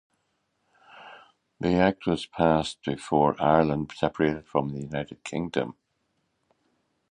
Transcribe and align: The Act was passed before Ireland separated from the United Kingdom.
The 1.59 1.73
Act 1.75 2.07
was 2.07 2.25
passed 2.25 2.79
before 2.83 3.39
Ireland 3.39 3.91
separated 3.95 4.47
from 4.47 4.69
the 4.69 4.81
United 4.81 5.23
Kingdom. 5.23 5.75